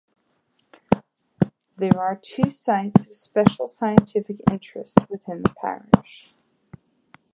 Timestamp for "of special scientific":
3.05-4.41